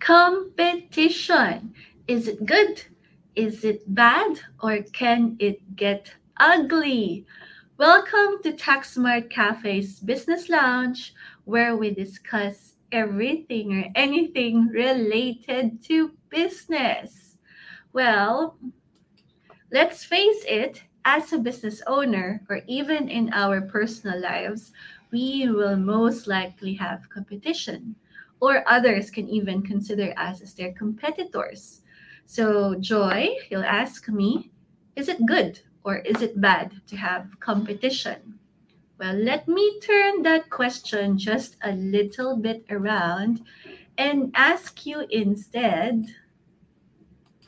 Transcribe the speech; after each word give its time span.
Competition. 0.00 1.74
Is 2.06 2.28
it 2.28 2.46
good? 2.46 2.82
Is 3.34 3.64
it 3.64 3.82
bad? 3.94 4.40
Or 4.62 4.82
can 4.92 5.36
it 5.38 5.76
get 5.76 6.14
ugly? 6.38 7.26
Welcome 7.78 8.42
to 8.42 8.52
TaxSmart 8.52 9.28
Cafe's 9.30 10.00
Business 10.00 10.48
Lounge, 10.48 11.14
where 11.44 11.76
we 11.76 11.92
discuss 11.92 12.74
everything 12.92 13.76
or 13.76 13.84
anything 13.94 14.68
related 14.68 15.82
to 15.84 16.12
business. 16.30 17.38
Well, 17.92 18.56
let's 19.72 20.04
face 20.04 20.44
it, 20.46 20.82
as 21.04 21.32
a 21.32 21.38
business 21.38 21.82
owner, 21.86 22.42
or 22.48 22.60
even 22.66 23.08
in 23.08 23.32
our 23.32 23.62
personal 23.62 24.20
lives, 24.20 24.72
we 25.10 25.48
will 25.48 25.76
most 25.76 26.26
likely 26.26 26.74
have 26.74 27.08
competition, 27.08 27.96
or 28.40 28.64
others 28.66 29.10
can 29.10 29.28
even 29.28 29.62
consider 29.62 30.14
us 30.16 30.40
as 30.40 30.54
their 30.54 30.72
competitors. 30.72 31.82
So, 32.26 32.74
Joy, 32.76 33.36
you'll 33.50 33.64
ask 33.64 34.08
me, 34.08 34.50
is 34.96 35.08
it 35.08 35.24
good 35.26 35.60
or 35.84 35.96
is 35.96 36.22
it 36.22 36.40
bad 36.40 36.80
to 36.86 36.96
have 36.96 37.40
competition? 37.40 38.38
Well, 38.98 39.14
let 39.14 39.46
me 39.46 39.80
turn 39.80 40.22
that 40.22 40.50
question 40.50 41.18
just 41.18 41.56
a 41.62 41.72
little 41.72 42.36
bit 42.36 42.64
around 42.68 43.42
and 43.96 44.30
ask 44.34 44.86
you 44.86 45.06
instead 45.10 46.06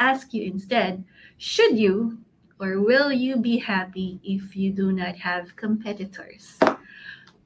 ask 0.01 0.33
you 0.33 0.43
instead, 0.43 1.05
should 1.37 1.79
you 1.79 2.19
or 2.59 2.81
will 2.81 3.13
you 3.13 3.37
be 3.37 3.59
happy 3.59 4.19
if 4.25 4.57
you 4.57 4.73
do 4.73 4.93
not 4.93 5.17
have 5.17 5.55
competitors? 5.57 6.59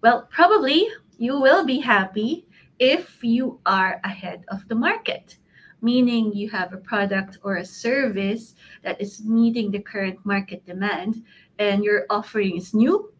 Well, 0.00 0.28
probably 0.30 0.88
you 1.18 1.40
will 1.40 1.66
be 1.66 1.80
happy 1.80 2.46
if 2.78 3.22
you 3.22 3.60
are 3.66 4.00
ahead 4.04 4.44
of 4.48 4.66
the 4.68 4.74
market, 4.74 5.38
meaning 5.80 6.32
you 6.32 6.48
have 6.50 6.72
a 6.72 6.78
product 6.78 7.38
or 7.42 7.56
a 7.56 7.64
service 7.64 8.54
that 8.82 9.00
is 9.00 9.24
meeting 9.24 9.70
the 9.70 9.78
current 9.78 10.18
market 10.24 10.64
demand 10.66 11.22
and 11.58 11.84
your 11.84 12.06
offering 12.10 12.56
is 12.56 12.74
new, 12.74 13.12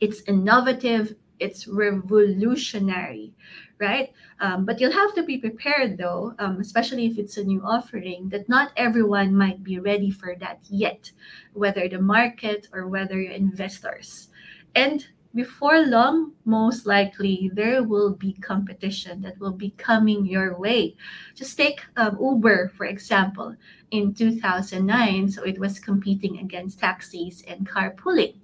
it's 0.00 0.22
innovative, 0.22 1.14
it's 1.38 1.66
revolutionary, 1.66 3.32
right? 3.78 4.12
Um, 4.40 4.64
but 4.64 4.80
you'll 4.80 4.92
have 4.92 5.14
to 5.14 5.22
be 5.22 5.38
prepared 5.38 5.96
though, 5.96 6.34
um, 6.38 6.60
especially 6.60 7.06
if 7.06 7.18
it's 7.18 7.36
a 7.36 7.44
new 7.44 7.62
offering, 7.62 8.28
that 8.28 8.48
not 8.48 8.72
everyone 8.76 9.34
might 9.34 9.62
be 9.62 9.78
ready 9.78 10.10
for 10.10 10.34
that 10.40 10.58
yet, 10.68 11.10
whether 11.52 11.88
the 11.88 12.00
market 12.00 12.68
or 12.72 12.88
whether 12.88 13.20
your 13.20 13.32
investors. 13.32 14.28
And 14.74 15.06
before 15.34 15.80
long, 15.86 16.32
most 16.44 16.86
likely 16.86 17.50
there 17.54 17.82
will 17.82 18.14
be 18.14 18.34
competition 18.34 19.20
that 19.22 19.38
will 19.40 19.52
be 19.52 19.70
coming 19.76 20.24
your 20.24 20.56
way. 20.56 20.94
Just 21.34 21.56
take 21.56 21.80
um, 21.96 22.16
Uber, 22.20 22.72
for 22.76 22.86
example, 22.86 23.56
in 23.90 24.14
2009. 24.14 25.28
So 25.28 25.42
it 25.42 25.58
was 25.58 25.80
competing 25.80 26.38
against 26.38 26.78
taxis 26.78 27.42
and 27.48 27.68
carpooling. 27.68 28.36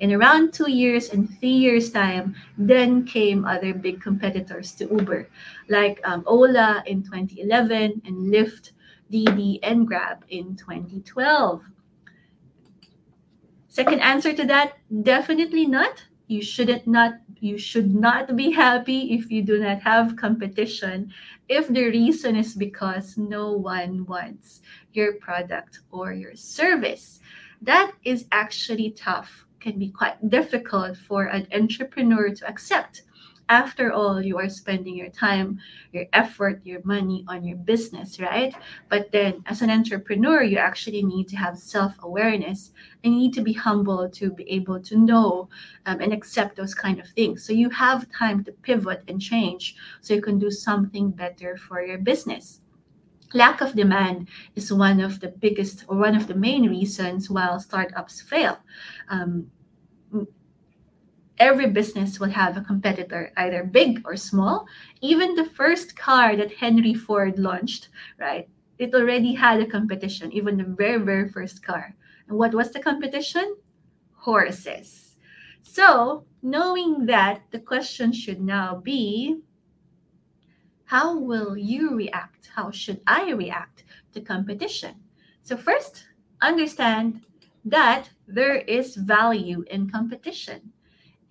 In 0.00 0.12
around 0.12 0.52
two 0.52 0.70
years 0.70 1.10
and 1.10 1.30
three 1.38 1.48
years' 1.48 1.90
time, 1.90 2.34
then 2.58 3.06
came 3.06 3.46
other 3.46 3.72
big 3.72 4.02
competitors 4.02 4.72
to 4.74 4.84
Uber, 4.84 5.30
like 5.68 6.00
um, 6.04 6.24
Ola 6.26 6.82
in 6.86 7.02
2011 7.04 8.02
and 8.04 8.32
Lyft, 8.32 8.72
Didi, 9.08 9.60
and 9.62 9.86
Grab 9.86 10.24
in 10.28 10.56
2012. 10.56 11.62
Second 13.68 14.00
answer 14.00 14.32
to 14.32 14.44
that, 14.44 14.74
definitely 15.02 15.66
not 15.66 16.04
you 16.26 16.42
shouldn't 16.42 16.86
not 16.86 17.14
you 17.40 17.58
should 17.58 17.94
not 17.94 18.36
be 18.36 18.50
happy 18.50 19.12
if 19.12 19.30
you 19.30 19.42
do 19.42 19.58
not 19.58 19.82
have 19.82 20.16
competition. 20.16 21.12
If 21.48 21.68
the 21.68 21.84
reason 21.84 22.36
is 22.36 22.54
because 22.54 23.18
no 23.18 23.52
one 23.52 24.06
wants 24.06 24.62
your 24.92 25.14
product 25.14 25.80
or 25.90 26.12
your 26.12 26.34
service 26.34 27.20
that 27.64 27.92
is 28.04 28.26
actually 28.30 28.90
tough. 28.90 29.46
Can 29.58 29.78
be 29.78 29.88
quite 29.88 30.28
difficult 30.28 30.98
for 30.98 31.24
an 31.24 31.48
entrepreneur 31.50 32.28
to 32.28 32.46
accept 32.46 33.02
after 33.48 33.92
all 33.92 34.22
you 34.22 34.38
are 34.38 34.48
spending 34.48 34.96
your 34.96 35.10
time 35.10 35.58
your 35.92 36.06
effort 36.12 36.60
your 36.64 36.80
money 36.84 37.24
on 37.28 37.44
your 37.44 37.56
business 37.58 38.18
right? 38.18 38.54
But 38.88 39.12
then 39.12 39.42
as 39.46 39.62
an 39.62 39.70
entrepreneur 39.70 40.42
you 40.42 40.56
actually 40.56 41.02
need 41.02 41.28
to 41.28 41.36
have 41.36 41.58
self-awareness 41.58 42.72
and 43.02 43.12
you 43.12 43.18
need 43.20 43.34
to 43.34 43.42
be 43.42 43.52
humble 43.52 44.08
to 44.08 44.30
be 44.30 44.50
able 44.50 44.80
to 44.80 44.96
know 44.96 45.48
um, 45.86 46.00
and 46.00 46.12
accept 46.12 46.56
those 46.56 46.74
kind 46.74 46.98
of 46.98 47.08
things. 47.08 47.44
So 47.44 47.52
you 47.52 47.68
have 47.70 48.10
time 48.10 48.44
to 48.44 48.52
pivot 48.52 49.02
and 49.08 49.20
change 49.20 49.76
so 50.00 50.14
you 50.14 50.22
can 50.22 50.38
do 50.38 50.50
something 50.50 51.10
better 51.10 51.56
for 51.56 51.84
your 51.84 51.98
business. 51.98 52.60
Lack 53.34 53.60
of 53.60 53.74
demand 53.74 54.28
is 54.54 54.72
one 54.72 55.00
of 55.00 55.20
the 55.20 55.28
biggest 55.28 55.84
or 55.88 55.96
one 55.96 56.14
of 56.14 56.28
the 56.28 56.34
main 56.34 56.70
reasons 56.70 57.28
why 57.28 57.58
startups 57.58 58.20
fail. 58.20 58.58
Um, 59.08 59.50
every 61.38 61.66
business 61.66 62.20
will 62.20 62.30
have 62.30 62.56
a 62.56 62.62
competitor, 62.62 63.32
either 63.36 63.64
big 63.64 64.02
or 64.04 64.16
small. 64.16 64.66
Even 65.00 65.34
the 65.34 65.44
first 65.44 65.96
car 65.96 66.36
that 66.36 66.52
Henry 66.52 66.94
Ford 66.94 67.38
launched, 67.38 67.88
right? 68.18 68.48
It 68.78 68.94
already 68.94 69.34
had 69.34 69.60
a 69.60 69.66
competition, 69.66 70.32
even 70.32 70.56
the 70.56 70.64
very, 70.64 70.98
very 70.98 71.28
first 71.28 71.64
car. 71.64 71.94
And 72.28 72.38
what 72.38 72.54
was 72.54 72.72
the 72.72 72.80
competition? 72.80 73.56
Horses. 74.12 75.16
So, 75.62 76.24
knowing 76.42 77.06
that, 77.06 77.42
the 77.50 77.58
question 77.58 78.12
should 78.12 78.40
now 78.40 78.76
be 78.76 79.40
how 80.84 81.18
will 81.18 81.56
you 81.56 81.96
react? 81.96 82.50
How 82.54 82.70
should 82.70 83.00
I 83.06 83.32
react 83.32 83.84
to 84.12 84.20
competition? 84.20 84.94
So, 85.42 85.56
first, 85.56 86.04
understand 86.42 87.22
that 87.64 88.10
there 88.28 88.56
is 88.56 88.96
value 88.96 89.64
in 89.70 89.90
competition 89.90 90.73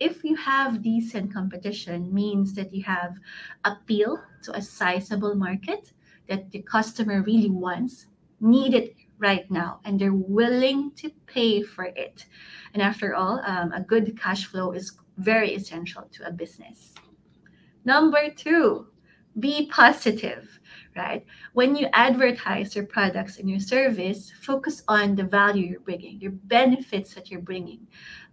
if 0.04 0.22
you 0.22 0.36
have 0.36 0.82
decent 0.82 1.32
competition 1.32 2.12
means 2.12 2.52
that 2.52 2.74
you 2.74 2.82
have 2.82 3.16
appeal 3.64 4.20
to 4.42 4.52
a 4.52 4.60
sizable 4.60 5.34
market 5.34 5.92
that 6.28 6.50
the 6.50 6.60
customer 6.60 7.22
really 7.22 7.48
wants 7.48 8.06
need 8.38 8.74
it 8.74 8.94
right 9.18 9.50
now 9.50 9.80
and 9.84 9.98
they're 9.98 10.12
willing 10.12 10.90
to 10.96 11.08
pay 11.24 11.62
for 11.62 11.84
it. 11.84 12.26
And 12.74 12.82
after 12.82 13.14
all 13.14 13.40
um, 13.46 13.72
a 13.72 13.80
good 13.80 14.20
cash 14.20 14.44
flow 14.44 14.72
is 14.72 14.92
very 15.16 15.54
essential 15.54 16.02
to 16.12 16.28
a 16.28 16.30
business. 16.30 16.92
Number 17.86 18.28
two 18.28 18.88
be 19.40 19.66
positive 19.66 20.60
right 20.96 21.24
when 21.54 21.74
you 21.74 21.88
advertise 21.92 22.76
your 22.76 22.86
products 22.86 23.38
and 23.38 23.50
your 23.50 23.58
service 23.58 24.32
focus 24.40 24.82
on 24.86 25.16
the 25.16 25.24
value 25.24 25.66
you're 25.66 25.80
bringing 25.80 26.20
your 26.20 26.30
benefits 26.30 27.14
that 27.14 27.30
you're 27.30 27.40
bringing 27.40 27.84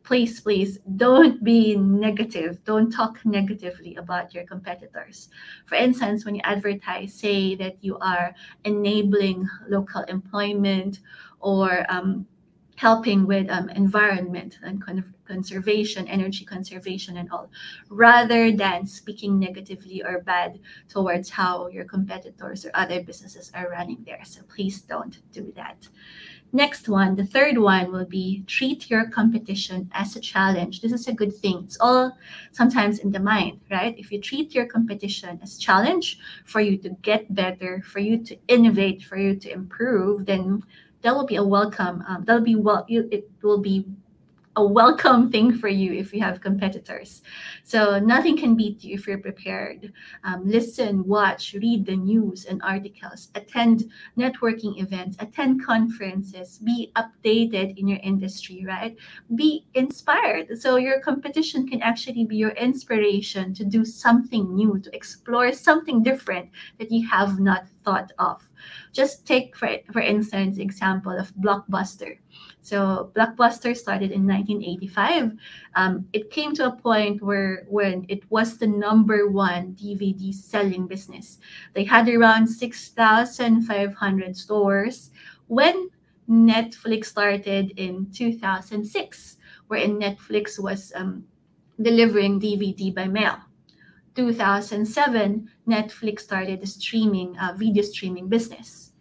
please, 0.03 0.41
please 0.41 0.79
don't 0.95 1.43
be 1.43 1.75
negative. 1.75 2.63
Don't 2.65 2.91
talk 2.91 3.19
negatively 3.25 3.95
about 3.95 4.33
your 4.33 4.45
competitors. 4.45 5.29
For 5.65 5.75
instance, 5.75 6.25
when 6.25 6.35
you 6.35 6.41
advertise, 6.43 7.13
say 7.13 7.55
that 7.55 7.77
you 7.81 7.97
are 7.99 8.33
enabling 8.65 9.47
local 9.69 10.03
employment 10.03 10.99
or 11.39 11.85
um, 11.89 12.25
helping 12.75 13.27
with 13.27 13.49
um, 13.49 13.69
environment 13.69 14.57
and 14.63 14.83
kind 14.83 14.99
of 14.99 15.05
conservation, 15.31 16.07
energy 16.07 16.45
conservation, 16.45 17.17
and 17.17 17.31
all, 17.31 17.49
rather 17.89 18.51
than 18.51 18.85
speaking 18.85 19.39
negatively 19.39 20.03
or 20.03 20.19
bad 20.19 20.59
towards 20.89 21.29
how 21.29 21.67
your 21.67 21.85
competitors 21.85 22.65
or 22.65 22.71
other 22.73 23.01
businesses 23.01 23.51
are 23.53 23.69
running 23.69 24.03
there. 24.05 24.23
So 24.25 24.41
please 24.53 24.81
don't 24.81 25.15
do 25.31 25.53
that. 25.55 25.87
Next 26.53 26.89
one, 26.89 27.15
the 27.15 27.25
third 27.25 27.57
one 27.57 27.93
will 27.93 28.09
be 28.19 28.43
treat 28.45 28.89
your 28.89 29.09
competition 29.09 29.89
as 29.93 30.17
a 30.17 30.19
challenge. 30.19 30.81
This 30.81 30.91
is 30.91 31.07
a 31.07 31.13
good 31.13 31.33
thing. 31.33 31.61
It's 31.63 31.79
all 31.79 32.11
sometimes 32.51 32.99
in 32.99 33.09
the 33.11 33.21
mind, 33.21 33.61
right? 33.71 33.95
If 33.97 34.11
you 34.11 34.19
treat 34.19 34.53
your 34.53 34.65
competition 34.65 35.39
as 35.41 35.57
challenge 35.57 36.19
for 36.43 36.59
you 36.59 36.77
to 36.79 36.89
get 37.01 37.33
better, 37.33 37.81
for 37.85 37.99
you 37.99 38.17
to 38.25 38.35
innovate, 38.49 39.01
for 39.03 39.15
you 39.15 39.33
to 39.39 39.49
improve, 39.49 40.25
then 40.25 40.61
that 41.03 41.15
will 41.15 41.25
be 41.25 41.37
a 41.37 41.43
welcome. 41.43 42.03
Um, 42.07 42.25
that'll 42.25 42.43
be 42.43 42.55
well. 42.55 42.85
It 42.89 43.31
will 43.41 43.61
be 43.61 43.85
a 44.57 44.65
welcome 44.65 45.31
thing 45.31 45.57
for 45.57 45.69
you 45.69 45.93
if 45.93 46.13
you 46.13 46.19
have 46.19 46.41
competitors. 46.41 47.21
So 47.63 47.99
nothing 47.99 48.37
can 48.37 48.55
beat 48.55 48.83
you 48.83 48.95
if 48.95 49.07
you're 49.07 49.17
prepared. 49.17 49.93
Um, 50.25 50.45
listen, 50.45 51.05
watch, 51.07 51.53
read 51.53 51.85
the 51.85 51.95
news 51.95 52.45
and 52.45 52.61
articles, 52.61 53.29
attend 53.35 53.89
networking 54.17 54.81
events, 54.81 55.15
attend 55.19 55.63
conferences, 55.65 56.57
be 56.57 56.91
updated 56.97 57.77
in 57.77 57.87
your 57.87 57.99
industry, 58.03 58.65
right? 58.67 58.97
Be 59.35 59.65
inspired. 59.73 60.59
So 60.59 60.75
your 60.75 60.99
competition 60.99 61.67
can 61.67 61.81
actually 61.81 62.25
be 62.25 62.35
your 62.35 62.51
inspiration 62.51 63.53
to 63.53 63.63
do 63.63 63.85
something 63.85 64.53
new, 64.53 64.79
to 64.79 64.93
explore 64.93 65.53
something 65.53 66.03
different 66.03 66.49
that 66.77 66.91
you 66.91 67.07
have 67.07 67.39
not 67.39 67.67
thought 67.85 68.11
of. 68.19 68.47
Just 68.91 69.25
take, 69.25 69.55
for, 69.55 69.69
for 69.91 70.01
instance, 70.01 70.57
example 70.57 71.17
of 71.17 71.33
Blockbuster 71.35 72.17
So 72.61 73.11
Blockbuster 73.15 73.75
started 73.75 74.11
in 74.11 74.27
1985. 74.27 75.33
Um, 75.75 76.05
it 76.13 76.29
came 76.29 76.53
to 76.55 76.67
a 76.67 76.75
point 76.75 77.21
where 77.21 77.65
when 77.67 78.05
it 78.07 78.23
was 78.29 78.57
the 78.57 78.67
number 78.67 79.29
one 79.29 79.73
DVD 79.73 80.33
selling 80.33 80.87
business. 80.87 81.39
They 81.73 81.83
had 81.83 82.07
around 82.07 82.47
6,500 82.47 84.37
stores 84.37 85.11
when 85.47 85.89
Netflix 86.29 87.05
started 87.05 87.73
in 87.77 88.07
2006, 88.13 89.37
wherein 89.67 89.99
Netflix 89.99 90.59
was 90.59 90.93
um, 90.95 91.25
delivering 91.81 92.39
DVD 92.39 92.93
by 92.93 93.07
mail. 93.07 93.37
2007, 94.15 95.49
Netflix 95.67 96.21
started 96.21 96.61
the 96.61 96.67
streaming, 96.67 97.37
uh, 97.37 97.53
video 97.57 97.83
streaming 97.83 98.27
business. 98.27 98.93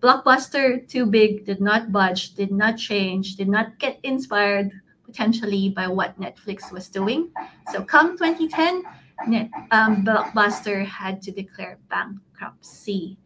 Blockbuster, 0.00 0.86
too 0.88 1.06
big, 1.06 1.44
did 1.44 1.60
not 1.60 1.92
budge, 1.92 2.34
did 2.34 2.50
not 2.50 2.76
change, 2.76 3.36
did 3.36 3.48
not 3.48 3.78
get 3.78 3.98
inspired 4.02 4.70
potentially 5.04 5.68
by 5.68 5.86
what 5.86 6.18
Netflix 6.18 6.72
was 6.72 6.88
doing. 6.88 7.30
So 7.72 7.82
come 7.82 8.18
2010, 8.18 8.82
Net, 9.28 9.50
um, 9.70 10.04
Blockbuster 10.04 10.84
had 10.84 11.22
to 11.22 11.30
declare 11.30 11.78
bankruptcy. 11.88 13.18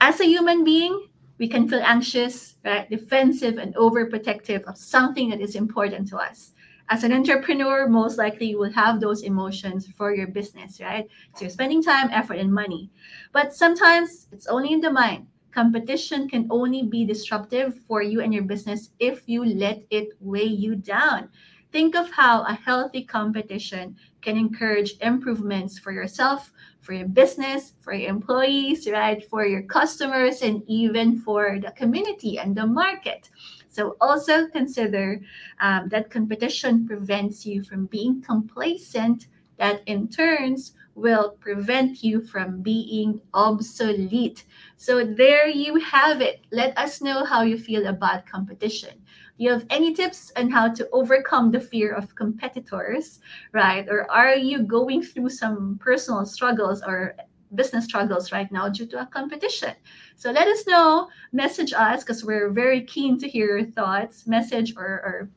As 0.00 0.20
a 0.20 0.24
human 0.24 0.64
being, 0.64 1.08
we 1.38 1.48
can 1.48 1.68
feel 1.68 1.82
anxious, 1.82 2.56
right, 2.64 2.88
defensive, 2.88 3.58
and 3.58 3.74
overprotective 3.74 4.62
of 4.64 4.78
something 4.78 5.28
that 5.30 5.40
is 5.40 5.54
important 5.54 6.08
to 6.08 6.16
us. 6.16 6.51
As 6.88 7.04
an 7.04 7.12
entrepreneur, 7.12 7.88
most 7.88 8.18
likely 8.18 8.46
you 8.46 8.58
will 8.58 8.72
have 8.72 9.00
those 9.00 9.22
emotions 9.22 9.88
for 9.96 10.14
your 10.14 10.26
business, 10.26 10.80
right? 10.80 11.08
So 11.34 11.42
you're 11.42 11.50
spending 11.50 11.82
time, 11.82 12.10
effort, 12.10 12.38
and 12.38 12.52
money. 12.52 12.90
But 13.32 13.54
sometimes 13.54 14.28
it's 14.32 14.46
only 14.46 14.72
in 14.72 14.80
the 14.80 14.92
mind 14.92 15.26
competition 15.52 16.28
can 16.28 16.46
only 16.50 16.82
be 16.82 17.04
disruptive 17.04 17.78
for 17.86 18.02
you 18.02 18.20
and 18.20 18.32
your 18.32 18.42
business 18.42 18.90
if 18.98 19.22
you 19.26 19.44
let 19.44 19.82
it 19.90 20.08
weigh 20.20 20.44
you 20.44 20.74
down. 20.74 21.28
Think 21.70 21.94
of 21.94 22.10
how 22.10 22.42
a 22.42 22.52
healthy 22.52 23.04
competition 23.04 23.96
can 24.20 24.36
encourage 24.36 24.98
improvements 25.00 25.78
for 25.78 25.90
yourself, 25.90 26.52
for 26.80 26.92
your 26.92 27.08
business, 27.08 27.72
for 27.80 27.94
your 27.94 28.10
employees, 28.10 28.88
right? 28.90 29.26
For 29.30 29.46
your 29.46 29.62
customers, 29.62 30.42
and 30.42 30.62
even 30.66 31.18
for 31.18 31.58
the 31.62 31.70
community 31.70 32.38
and 32.38 32.54
the 32.54 32.66
market. 32.66 33.30
So, 33.72 33.96
also 34.00 34.48
consider 34.48 35.20
um, 35.60 35.88
that 35.88 36.10
competition 36.10 36.86
prevents 36.86 37.46
you 37.46 37.62
from 37.62 37.86
being 37.86 38.20
complacent, 38.20 39.28
that 39.56 39.80
in 39.86 40.08
turns 40.08 40.74
will 40.94 41.30
prevent 41.40 42.04
you 42.04 42.20
from 42.20 42.60
being 42.60 43.20
obsolete. 43.32 44.44
So 44.76 45.04
there 45.04 45.48
you 45.48 45.76
have 45.80 46.20
it. 46.20 46.40
Let 46.52 46.76
us 46.76 47.00
know 47.00 47.24
how 47.24 47.42
you 47.42 47.56
feel 47.56 47.86
about 47.86 48.26
competition. 48.26 49.00
Do 49.38 49.44
you 49.44 49.50
have 49.50 49.66
any 49.70 49.94
tips 49.94 50.30
on 50.36 50.50
how 50.50 50.68
to 50.74 50.88
overcome 50.92 51.50
the 51.50 51.60
fear 51.60 51.94
of 51.94 52.14
competitors, 52.14 53.20
right? 53.52 53.88
Or 53.88 54.10
are 54.10 54.34
you 54.34 54.64
going 54.64 55.02
through 55.02 55.30
some 55.30 55.78
personal 55.80 56.26
struggles 56.26 56.82
or 56.82 57.16
business 57.54 57.84
struggles 57.84 58.32
right 58.32 58.50
now 58.50 58.68
due 58.68 58.86
to 58.86 59.00
a 59.00 59.06
competition. 59.06 59.74
So 60.16 60.30
let 60.30 60.48
us 60.48 60.66
know, 60.66 61.08
message 61.32 61.72
us 61.72 62.02
because 62.02 62.24
we're 62.24 62.50
very 62.50 62.82
keen 62.82 63.18
to 63.18 63.28
hear 63.28 63.58
your 63.58 63.66
thoughts, 63.70 64.26
message 64.26 64.74
or, 64.76 64.84
or 64.84 65.30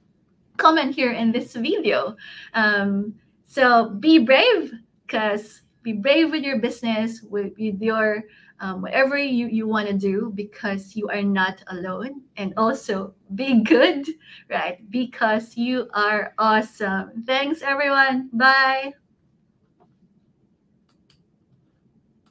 comment 0.58 0.96
here 0.96 1.12
in 1.12 1.32
this 1.32 1.54
video. 1.54 2.16
Um, 2.54 3.16
so 3.46 3.90
be 3.90 4.20
brave 4.20 4.74
because 5.06 5.62
be 5.84 5.94
brave 5.94 6.32
with 6.32 6.44
your 6.44 6.60
business, 6.60 7.22
with, 7.22 7.54
with 7.58 7.82
your 7.82 8.24
um, 8.60 8.82
whatever 8.82 9.18
you, 9.18 9.48
you 9.48 9.68
want 9.68 9.88
to 9.88 9.94
do 9.94 10.32
because 10.34 10.96
you 10.96 11.10
are 11.10 11.22
not 11.22 11.64
alone. 11.68 12.22
And 12.38 12.54
also 12.58 13.14
be 13.36 13.64
good, 13.64 14.08
right? 14.50 14.80
Because 14.90 15.58
you 15.58 15.90
are 15.94 16.34
awesome. 16.38 17.24
Thanks, 17.26 17.62
everyone. 17.62 18.30
Bye. 18.34 18.94